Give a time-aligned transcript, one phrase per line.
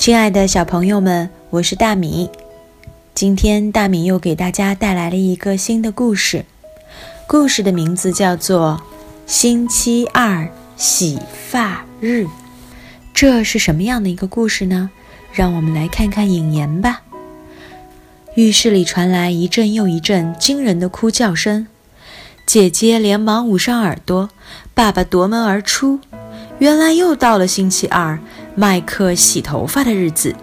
[0.00, 2.30] 亲爱的小朋友们，我是大米。
[3.14, 6.46] 今天大米又给大家带来了一个新的故事，
[7.26, 8.80] 故事的名字叫做
[9.30, 11.18] 《星期二洗
[11.50, 12.24] 发日》。
[13.12, 14.88] 这是什么样的一个故事呢？
[15.34, 17.02] 让我们来看看引言吧。
[18.36, 21.66] 浴室里传来一阵又一阵惊人的哭叫声，
[22.46, 24.30] 姐姐连忙捂上耳朵，
[24.72, 26.00] 爸爸夺门而出。
[26.58, 28.18] 原来又到了星期二，
[28.60, 30.36] 麦克洗头发的日子。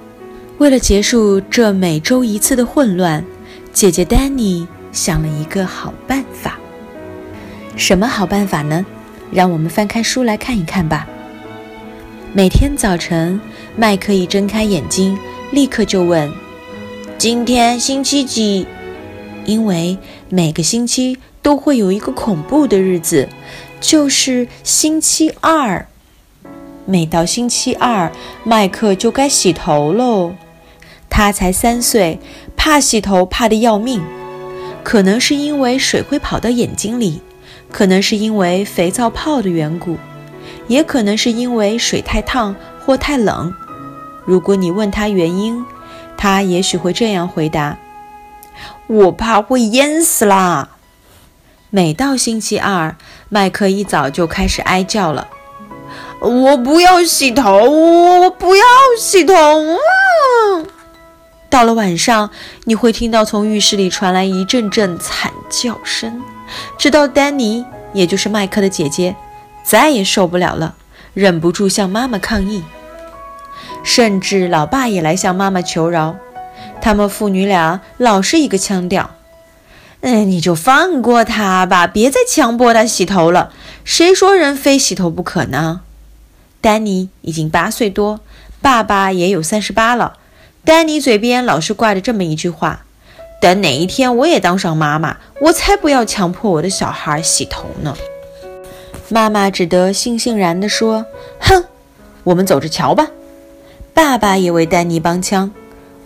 [0.57, 3.23] 为了结束这每周一次的混乱，
[3.71, 6.57] 姐姐丹尼想了一个好办法。
[7.75, 8.83] 什么好办法呢？
[9.31, 11.07] 让我们翻开书来看一看吧。
[12.33, 13.39] 每天早晨，
[13.75, 15.15] 麦克一睁开眼睛，
[15.51, 16.27] 立刻就问
[17.19, 18.65] ：“今天星期几？”
[19.45, 19.95] 因为
[20.27, 23.29] 每个星期都会有一个恐怖的日子，
[23.79, 25.85] 就是星期二。
[26.89, 28.09] 每到星期二，
[28.45, 30.31] 麦克就该洗头喽。
[31.09, 32.17] 他才三岁，
[32.55, 34.01] 怕洗头怕得要命。
[34.85, 37.21] 可能是因为水会跑到眼睛里，
[37.73, 39.97] 可能是因为肥皂泡的缘故，
[40.69, 43.53] 也可能是因为水太烫或太冷。
[44.23, 45.65] 如果你问他原因，
[46.15, 47.77] 他也许会这样回答
[48.87, 50.69] ：“我怕会淹死啦。”
[51.69, 52.95] 每到星期二，
[53.27, 55.27] 麦克一早就开始哀叫了。
[56.19, 58.63] 我不要洗头，我不要
[58.97, 59.79] 洗头啊！
[61.49, 62.29] 到了晚上，
[62.65, 66.21] 你会听到从浴室里传来一阵阵惨叫声，
[66.77, 69.15] 直到丹尼，也就是麦克的姐姐，
[69.63, 70.75] 再也受不了了，
[71.13, 72.63] 忍不住向妈妈抗议。
[73.83, 76.17] 甚至老爸也来向妈妈求饶，
[76.81, 79.11] 他们父女俩老是一个腔调
[80.01, 83.53] ：“哎，你就放过他吧，别再强迫他洗头了。
[83.85, 85.81] 谁说人非洗头不可呢？”
[86.61, 88.19] 丹尼已经八岁多，
[88.61, 90.17] 爸爸也有三十八了。
[90.65, 92.85] 丹尼嘴边老是挂着这么一句话
[93.39, 97.95] ：“等哪一天我也当上妈妈，我才不要强迫我的小孩洗头呢。”
[99.09, 101.05] 妈妈只得悻悻然地说
[101.39, 101.63] ：“哼，
[102.25, 103.07] 我们走着瞧吧。”
[103.93, 105.51] 爸爸也为丹尼帮腔：“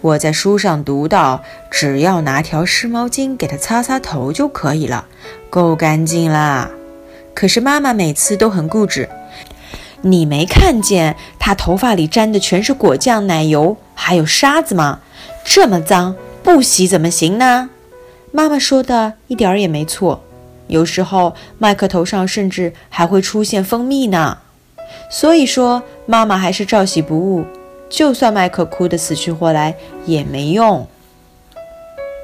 [0.01, 1.41] 我在书上读到，
[1.71, 5.05] 只要拿条湿毛巾给他擦擦头就可以了，
[5.49, 6.69] 够干净啦。”
[7.33, 9.09] 可是妈妈每次都很固执。
[10.01, 14.99] 你没看见他头发里沾的全是果酱、奶油，还有沙子吗？
[15.43, 17.69] 这么脏，不洗怎么行呢？
[18.31, 20.23] 妈妈说的一点儿也没错。
[20.67, 24.37] 有时候麦克头上甚至还会出现蜂蜜呢。
[25.09, 27.45] 所以说，妈妈还是照洗不误。
[27.89, 29.75] 就算麦克哭得死去活来
[30.05, 30.87] 也没用。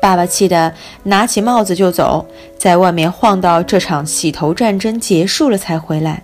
[0.02, 0.74] 爸爸气得
[1.04, 2.26] 拿起帽子就走，
[2.58, 6.24] 在外面晃到这场洗头战争结束了才回来。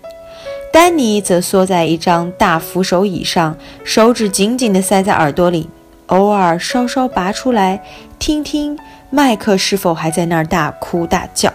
[0.73, 5.69] 丹尼则缩在一张大扶手椅上，手指紧紧地塞在耳朵里，
[6.07, 7.84] 偶尔稍稍拔出来，
[8.17, 8.75] 听听
[9.11, 11.53] 麦克是否还在那儿大哭大叫。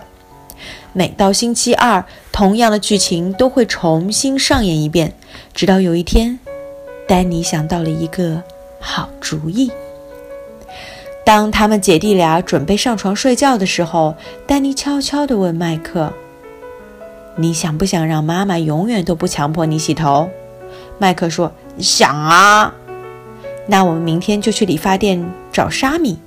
[0.93, 5.13] 每到星期二，同样的剧情都会重新上演一遍，
[5.53, 6.39] 直到有一天，
[7.09, 8.41] 丹尼想到了一个
[8.79, 9.69] 好主意。
[11.25, 14.15] 当他们姐弟俩准备上床睡觉的时候，
[14.47, 16.13] 丹尼悄悄地问麦克。
[17.41, 20.29] 你想不想让妈妈永远都不强迫你洗头？
[20.99, 22.75] 麦克说：“想啊。”
[23.69, 26.19] 那我们明天就去理发店找沙米，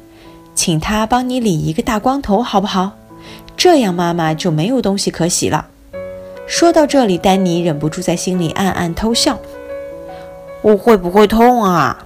[0.56, 2.94] 请他帮你理一个大光头，好不好？
[3.58, 5.66] 这样妈妈就没有东西可洗了。
[6.48, 9.38] 说到这里，丹尼忍不住在心里暗暗偷笑。
[10.62, 12.06] 我会不会痛啊？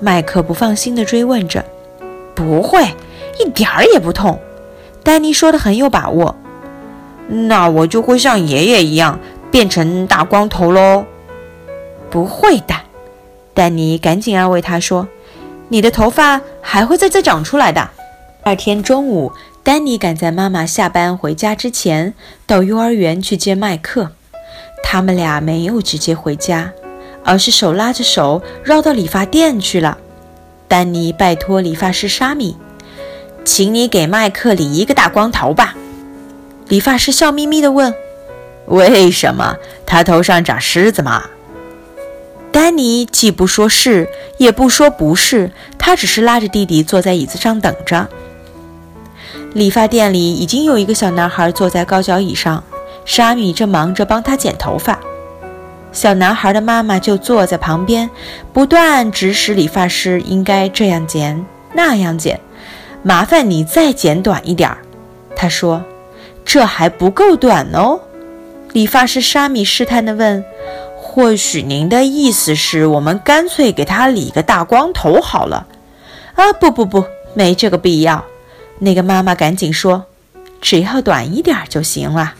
[0.00, 1.62] 麦克不放心地追问着。
[2.34, 2.82] 不会，
[3.38, 4.38] 一点儿也不痛。
[5.02, 6.34] 丹尼说的很有把握。
[7.32, 9.20] 那我就会像爷爷一样
[9.50, 11.04] 变成大光头喽？
[12.10, 12.74] 不会的，
[13.54, 15.06] 丹尼赶紧安慰他说
[15.70, 17.90] ：“你的头发还会再再长出来的。”
[18.42, 19.32] 二天中午，
[19.62, 22.14] 丹尼赶在妈妈下班回家之前
[22.46, 24.10] 到幼儿园去接麦克。
[24.82, 26.72] 他们俩没有直接回家，
[27.22, 29.98] 而是手拉着手绕到理发店去了。
[30.66, 32.56] 丹尼拜托理发师沙米
[33.44, 35.76] ：“请你给麦克理一个大光头吧。”
[36.70, 37.92] 理发师笑眯眯地问
[38.66, 41.24] ：“为什么他头上长虱子吗？”
[42.52, 44.08] 丹尼既不说是，
[44.38, 48.08] 也不说不是，他只是拉着弟弟坐在椅子上等着。
[49.52, 52.62] 理发店里已经有一个小男孩坐在高脚椅上，
[53.04, 54.96] 沙米正忙着帮他剪头发。
[55.90, 58.08] 小男孩的妈妈就坐在旁边，
[58.52, 62.38] 不断指使理发师应该这样剪那样剪，
[63.02, 64.78] 麻烦你再剪短一点儿，
[65.34, 65.84] 他说。
[66.52, 68.00] 这还不够短哦，
[68.72, 70.44] 理发师沙米试探地问
[70.98, 75.68] ：“或许您的意思是我们干脆给他理个大光头好了。
[76.34, 77.04] 啊，不不不，
[77.34, 78.24] 没这个必要。
[78.80, 80.06] 那个妈妈赶紧说
[80.60, 82.34] ：“只要短一点就行了。”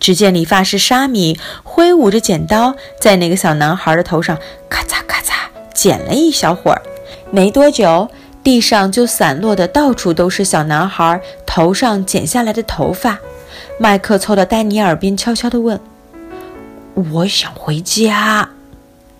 [0.00, 4.38] 只见理发师沙米挥舞着剪刀，在那个小男孩的头上
[4.70, 5.34] 咔嚓咔嚓
[5.74, 6.80] 剪了一小会儿。
[7.30, 8.10] 没多久，
[8.42, 13.18] 地上就散落的到处都是小男孩头上剪下来的头发。
[13.78, 15.80] 麦克凑到丹尼耳边，悄悄地问
[17.12, 18.50] ：“我想回家。”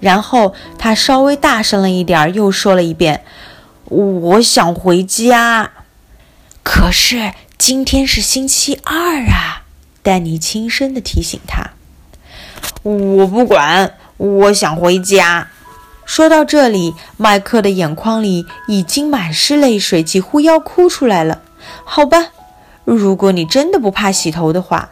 [0.01, 3.23] 然后他稍微大声了一点，又说了一遍
[3.87, 5.71] ：“我想回家。”
[6.65, 9.63] 可是今天是星期二啊！
[10.03, 11.71] 丹尼轻声地提醒他
[12.83, 15.49] ：“我不管，我想回家。”
[16.13, 21.41] 说到这里，麦克的眼眶里已经满是泪水，几乎要哭出来了。
[21.85, 22.33] 好吧，
[22.85, 24.91] 如果你真的不怕洗头的话，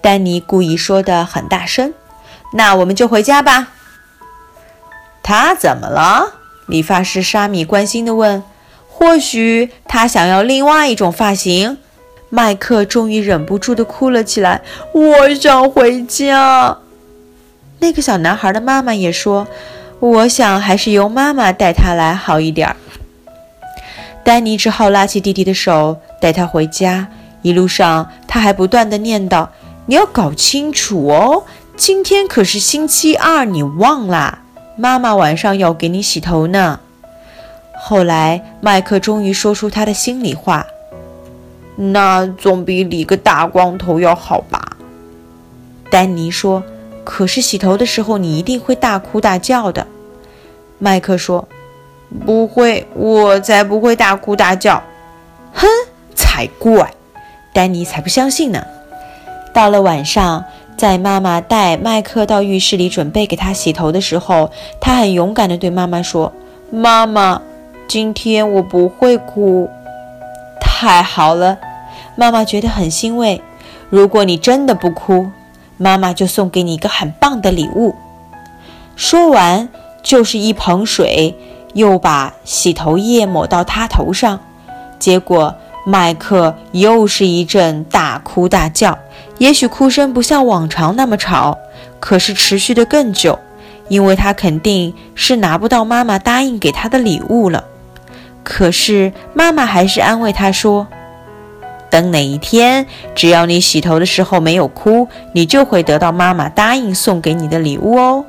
[0.00, 1.92] 丹尼故意说的很大声，
[2.52, 3.72] 那我们就回家吧。
[5.24, 6.34] 他怎么了？
[6.68, 8.40] 理发师沙米关心地问。
[8.88, 11.78] 或许他想要另外一种发型。
[12.28, 14.62] 麦克终于忍不住地哭了起来。
[14.92, 16.78] 我想回家。
[17.80, 19.48] 那个小男孩的妈妈也说
[20.04, 22.76] ：“我想还是由妈妈带他来好一点儿。”
[24.22, 27.08] 丹尼只好拉起弟弟的手，带他回家。
[27.40, 29.48] 一路上，他还不断的念叨
[29.86, 34.40] ：“你要搞清楚哦，今天可是星期二，你忘啦？”
[34.76, 36.80] 妈妈晚上要给你洗头呢。
[37.78, 40.66] 后来，麦克终于说出他的心里话
[41.76, 44.76] ：“那总比理个大光头要好吧？”
[45.90, 46.62] 丹尼说
[47.04, 49.86] ：“可是洗头的时候，你一定会大哭大叫的。”
[50.78, 51.46] 麦克说
[52.24, 54.82] ：“不会，我才不会大哭大叫。”
[55.54, 55.66] 哼，
[56.14, 56.92] 才怪！
[57.52, 58.64] 丹尼才不相信呢。
[59.52, 60.44] 到了晚上。
[60.76, 64.50] 在妈妈带麦克到浴室里准备给他洗头的时候，
[64.80, 66.32] 他很勇敢地对妈妈说
[66.68, 67.40] ：“妈妈，
[67.86, 69.70] 今天我不会哭。”
[70.60, 71.56] 太好了，
[72.16, 73.40] 妈妈觉得很欣慰。
[73.88, 75.30] 如果你真的不哭，
[75.76, 77.94] 妈妈就送给你一个很棒的礼物。
[78.96, 79.68] 说完，
[80.04, 81.34] 就是一盆水，
[81.72, 84.38] 又把洗头液抹到他头上，
[85.00, 85.52] 结果。
[85.86, 88.98] 麦克又是一阵大哭大叫，
[89.36, 91.58] 也许哭声不像往常那么吵，
[92.00, 93.38] 可是持续的更久，
[93.88, 97.64] 因为他肯定是拿不到妈妈答应给他的礼物了。
[98.42, 100.86] 可是妈妈还是安慰他说
[101.92, 108.24] ：“等哪一天，只要你洗头的时候没有哭，你就会得到妈妈答应送给你的礼物哦。”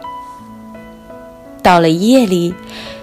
[1.66, 2.54] 到了夜里，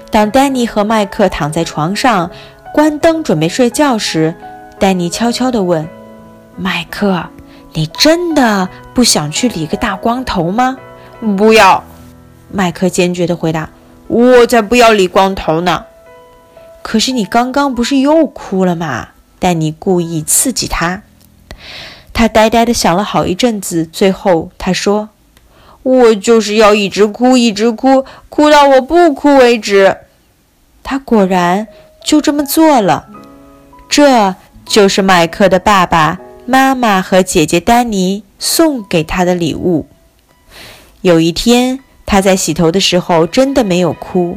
[0.08, 2.30] 当丹尼和麦克躺在床上。
[2.72, 4.36] 关灯准备睡觉时，
[4.78, 5.86] 丹尼悄悄地问
[6.56, 7.26] ：“麦克，
[7.72, 10.78] 你真的不想去理个大光头吗
[11.36, 11.82] ？”“不要！”
[12.50, 13.68] 麦克坚决地回答
[14.06, 15.84] ，“我才不要理光头呢
[16.82, 19.08] ！”“可是你刚刚不是又哭了吗？”
[19.40, 21.02] 丹尼故意刺激他。
[22.12, 25.08] 他呆呆地想了好一阵子，最后他说
[25.82, 29.98] ：“我就是要一直哭，一直哭，哭到我不哭为止。”
[30.82, 31.68] 他果然。
[32.04, 33.06] 就这么做了，
[33.88, 34.34] 这
[34.66, 39.86] 就是麦克的爸爸妈妈和姐姐丹尼送给他的礼物。
[41.02, 44.36] 有一天，他在洗头的时候真的没有哭。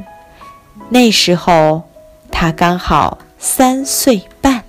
[0.89, 1.89] 那时候
[2.29, 4.63] 他刚好三岁半。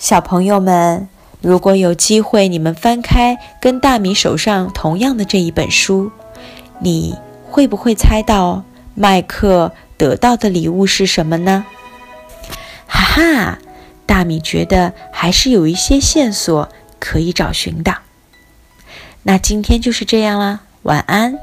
[0.00, 1.08] 小朋友们，
[1.44, 6.10] 如果有机会，你们翻开跟大米手上同样的这一本书，
[6.80, 7.14] 你
[7.50, 11.66] 会不会猜到麦克得到的礼物是什么呢？
[12.86, 13.58] 哈哈，
[14.06, 17.98] 大米觉得还是有一些线索可以找寻的。
[19.24, 21.38] 那今天就是这样啦，晚安。